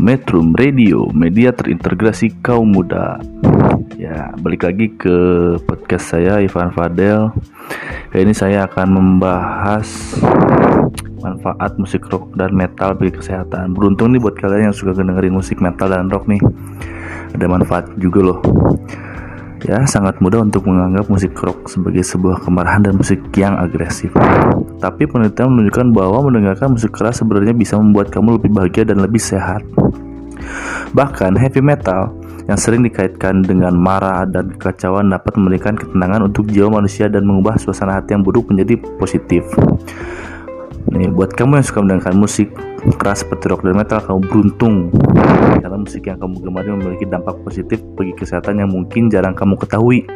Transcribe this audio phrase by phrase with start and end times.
[0.00, 3.20] Metrum Radio, media terintegrasi kaum muda.
[4.00, 5.16] Ya, balik lagi ke
[5.68, 7.28] podcast saya Ivan Fadel.
[8.08, 10.16] Kali ini saya akan membahas
[11.20, 13.76] manfaat musik rock dan metal bagi kesehatan.
[13.76, 16.40] Beruntung nih buat kalian yang suka dengerin musik metal dan rock nih.
[17.36, 18.40] Ada manfaat juga loh.
[19.60, 24.08] Ya, sangat mudah untuk menganggap musik rock sebagai sebuah kemarahan dan musik yang agresif.
[24.80, 29.20] Tapi penelitian menunjukkan bahwa mendengarkan musik keras sebenarnya bisa membuat kamu lebih bahagia dan lebih
[29.20, 29.60] sehat.
[30.96, 32.16] Bahkan heavy metal
[32.48, 37.60] yang sering dikaitkan dengan marah dan kekacauan dapat memberikan ketenangan untuk jiwa manusia dan mengubah
[37.60, 39.44] suasana hati yang buruk menjadi positif.
[40.88, 42.48] Nih, buat kamu yang suka mendengarkan musik
[42.96, 44.88] keras seperti rock dan metal, kamu beruntung
[45.60, 50.08] karena musik yang kamu gemari memiliki dampak positif bagi kesehatan yang mungkin jarang kamu ketahui.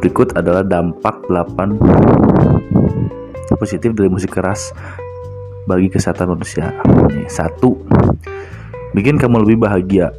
[0.00, 1.76] Berikut adalah dampak 8
[3.60, 4.72] positif dari musik keras
[5.68, 6.72] bagi kesehatan manusia.
[7.12, 7.76] Nih, satu,
[8.96, 10.16] bikin kamu lebih bahagia.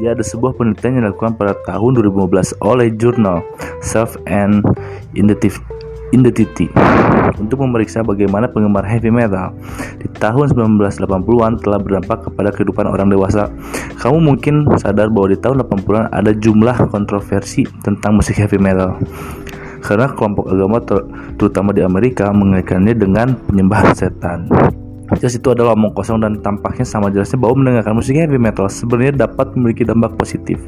[0.00, 3.40] Dia ada sebuah penelitian yang dilakukan pada tahun 2015 oleh jurnal
[3.80, 4.60] Self and
[5.16, 5.73] Identity
[6.14, 6.70] Identity
[7.34, 9.50] untuk memeriksa bagaimana penggemar heavy metal
[9.98, 13.50] di tahun 1980-an telah berdampak kepada kehidupan orang dewasa.
[13.98, 18.94] Kamu mungkin sadar bahwa di tahun 80-an ada jumlah kontroversi tentang musik heavy metal.
[19.82, 21.02] Karena kelompok agama ter
[21.36, 24.48] terutama di Amerika mengaitkannya dengan penyembahan setan.
[25.18, 29.26] Jelas itu adalah omong kosong dan tampaknya sama jelasnya bahwa mendengarkan musik heavy metal sebenarnya
[29.26, 30.58] dapat memiliki dampak positif.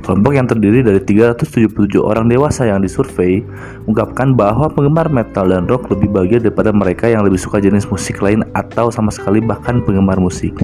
[0.00, 3.44] Kelompok yang terdiri dari 377 orang dewasa yang disurvei
[3.84, 8.18] mengungkapkan bahwa penggemar metal dan rock lebih bahagia daripada mereka yang lebih suka jenis musik
[8.24, 10.56] lain atau sama sekali bahkan penggemar musik.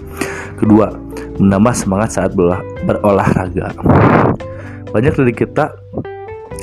[0.56, 0.91] Kedua,
[1.36, 2.32] menambah semangat saat
[2.88, 3.76] berolahraga.
[4.91, 5.76] Banyak dari kita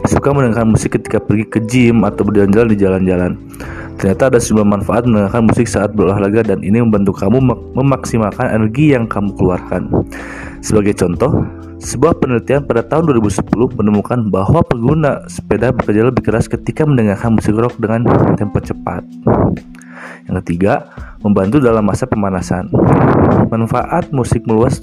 [0.09, 3.31] suka mendengarkan musik ketika pergi ke gym atau berjalan-jalan di jalan-jalan.
[4.01, 7.39] Ternyata ada sejumlah manfaat mendengarkan musik saat berolahraga dan ini membantu kamu
[7.77, 9.87] memaksimalkan energi yang kamu keluarkan.
[10.59, 11.45] Sebagai contoh,
[11.83, 13.43] sebuah penelitian pada tahun 2010
[13.75, 18.07] menemukan bahwa pengguna sepeda bekerja lebih keras ketika mendengarkan musik rock dengan
[18.39, 19.03] tempo cepat.
[20.29, 20.87] Yang ketiga,
[21.23, 22.67] membantu dalam masa pemanasan.
[23.47, 24.81] Manfaat musik meluas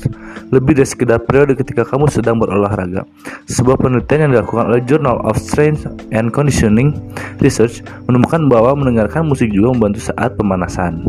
[0.54, 3.04] lebih dari sekedar periode ketika kamu sedang berolahraga.
[3.50, 6.96] Sebuah penelitian yang dilakukan oleh Journal of Strength and Conditioning
[7.42, 11.04] Research menemukan bahwa mendengarkan musik juga membantu saat pemanasan.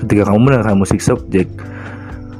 [0.00, 1.50] Ketika kamu mendengarkan musik subjek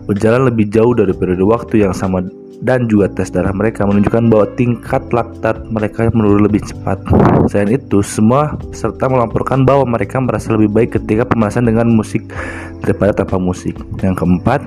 [0.08, 2.24] berjalan lebih jauh dari periode waktu yang sama
[2.60, 7.00] dan juga tes darah mereka menunjukkan bahwa tingkat laktat mereka menurun lebih cepat.
[7.48, 12.28] Selain itu, semua peserta melaporkan bahwa mereka merasa lebih baik ketika pemanasan dengan musik
[12.84, 13.80] daripada tanpa musik.
[14.04, 14.60] Yang keempat,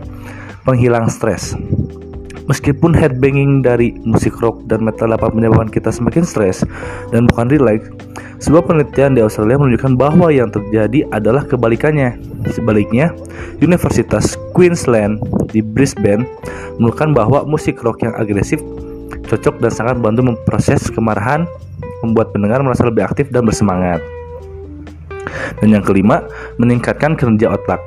[0.65, 1.53] penghilang stres.
[2.43, 6.67] Meskipun headbanging dari musik rock dan metal dapat menyebabkan kita semakin stres
[7.15, 7.87] dan bukan relax,
[8.43, 12.19] sebuah penelitian di Australia menunjukkan bahwa yang terjadi adalah kebalikannya.
[12.51, 13.15] Sebaliknya,
[13.63, 15.23] Universitas Queensland
[15.55, 16.27] di Brisbane
[16.75, 18.59] menunjukkan bahwa musik rock yang agresif
[19.31, 21.47] cocok dan sangat membantu memproses kemarahan,
[22.03, 24.03] membuat pendengar merasa lebih aktif dan bersemangat.
[25.63, 26.27] Dan yang kelima,
[26.59, 27.79] meningkatkan kinerja otak.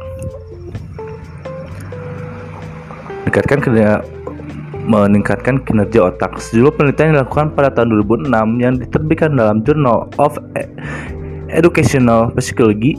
[3.29, 4.01] Meningkatkan kinerja
[4.87, 6.39] meningkatkan kinerja otak.
[6.39, 10.39] Sejumlah penelitian dilakukan pada tahun 2006 yang diterbitkan dalam Journal of
[11.51, 12.99] Educational Psychology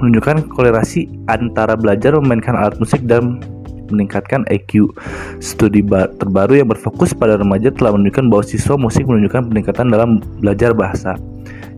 [0.00, 3.40] menunjukkan korelasi antara belajar memainkan alat musik dan
[3.88, 4.90] meningkatkan EQ.
[5.38, 5.80] Studi
[6.18, 11.14] terbaru yang berfokus pada remaja telah menunjukkan bahwa siswa musik menunjukkan peningkatan dalam belajar bahasa.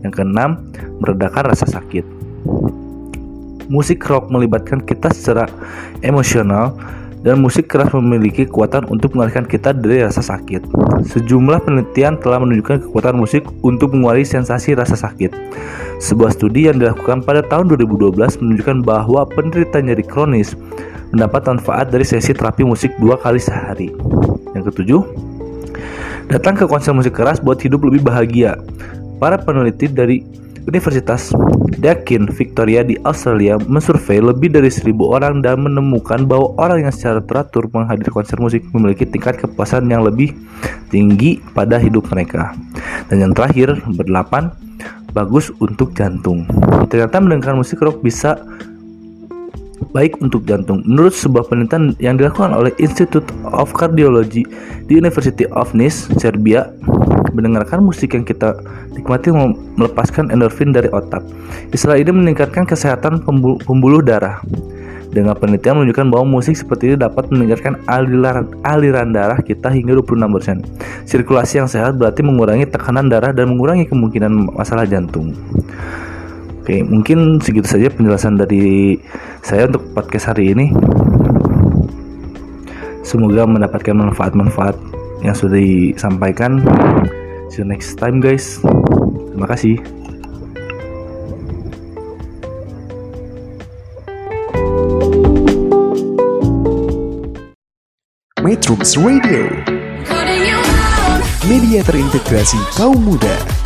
[0.01, 0.59] Yang keenam,
[1.03, 2.07] meredakan rasa sakit.
[3.69, 5.45] Musik rock melibatkan kita secara
[6.01, 6.73] emosional
[7.19, 10.63] dan musik keras memiliki kekuatan untuk mengalihkan kita dari rasa sakit.
[11.03, 15.35] Sejumlah penelitian telah menunjukkan kekuatan musik untuk mengurangi sensasi rasa sakit.
[15.99, 20.55] Sebuah studi yang dilakukan pada tahun 2012 menunjukkan bahwa penderita nyeri kronis
[21.11, 23.91] mendapat manfaat dari sesi terapi musik dua kali sehari.
[24.55, 25.01] Yang ketujuh,
[26.31, 28.55] datang ke konser musik keras buat hidup lebih bahagia.
[29.19, 30.23] Para peneliti dari
[30.69, 31.33] Universitas
[31.81, 37.25] Deakin Victoria di Australia mensurvei lebih dari seribu orang dan menemukan bahwa orang yang secara
[37.25, 40.37] teratur menghadiri konser musik memiliki tingkat kepuasan yang lebih
[40.93, 42.53] tinggi pada hidup mereka.
[43.09, 44.53] Dan yang terakhir, berdelapan,
[45.09, 46.45] bagus untuk jantung.
[46.89, 48.37] Ternyata mendengarkan musik rock bisa
[49.91, 50.85] baik untuk jantung.
[50.85, 54.45] Menurut sebuah penelitian yang dilakukan oleh Institute of Cardiology
[54.85, 56.69] di University of Nice, Serbia,
[57.33, 58.57] mendengarkan musik yang kita
[58.93, 59.33] nikmati
[59.77, 61.25] melepaskan endorfin dari otak.
[61.73, 63.25] Istilah ini meningkatkan kesehatan
[63.65, 64.41] pembuluh darah.
[65.09, 70.69] Dengan penelitian menunjukkan bahwa musik seperti ini dapat meningkatkan aliran, aliran darah kita hingga 26%.
[71.09, 75.33] Sirkulasi yang sehat berarti mengurangi tekanan darah dan mengurangi kemungkinan masalah jantung.
[76.69, 78.93] Oke, mungkin segitu saja penjelasan dari
[79.41, 80.69] saya untuk podcast hari ini.
[83.01, 84.77] Semoga mendapatkan manfaat-manfaat
[85.25, 86.61] yang sudah disampaikan.
[87.49, 88.61] See you next time guys.
[89.33, 89.81] Terima kasih.
[98.45, 99.49] Metrums Radio,
[101.49, 103.58] media terintegrasi kaum muda.